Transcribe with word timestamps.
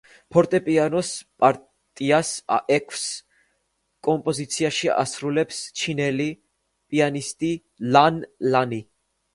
ფორტეპიანოს 0.35 1.09
პარტიას 1.43 2.31
ექვს 2.77 3.03
კომპოზიციაში 4.09 4.91
ასრულებს 5.05 5.61
ჩინელი 5.83 6.29
პიანისტი 6.41 7.57
ლან 7.95 8.21
ლანი. 8.55 8.85